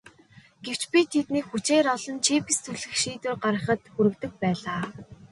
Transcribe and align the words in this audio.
Гэвч 0.65 0.81
би 0.91 0.99
тэднийг 1.13 1.45
хүчээр 1.49 1.85
олон 1.95 2.17
чипс 2.25 2.55
түлхэх 2.63 2.95
шийдвэр 3.01 3.35
гаргахад 3.43 3.81
хүргэдэг 3.93 4.31
байлаа. 4.41 4.81